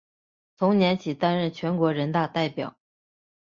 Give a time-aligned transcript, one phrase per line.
[0.57, 2.75] 同年起担任全国人大代表。